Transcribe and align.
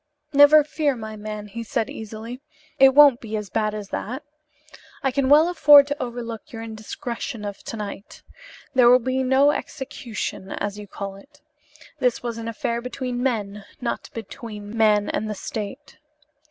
"Never 0.33 0.63
fear, 0.63 0.95
my 0.95 1.15
man," 1.15 1.45
he 1.45 1.61
said 1.61 1.87
easily, 1.87 2.41
"it 2.79 2.95
won't 2.95 3.21
be 3.21 3.37
as 3.37 3.51
bad 3.51 3.75
as 3.75 3.89
that. 3.89 4.23
I 5.03 5.11
can 5.11 5.29
well 5.29 5.47
afford 5.47 5.85
to 5.85 6.01
overlook 6.01 6.51
your 6.51 6.63
indiscretion 6.63 7.45
of 7.45 7.59
to 7.65 7.77
night. 7.77 8.23
There 8.73 8.89
will 8.89 8.97
be 8.97 9.21
no 9.21 9.51
execution, 9.51 10.53
as 10.53 10.79
you 10.79 10.87
call 10.87 11.17
it. 11.17 11.43
This 11.99 12.23
was 12.23 12.39
an 12.39 12.47
affair 12.47 12.81
between 12.81 13.21
men 13.21 13.63
not 13.79 14.09
between 14.15 14.75
man 14.75 15.07
and 15.07 15.29
the 15.29 15.35
state. 15.35 15.99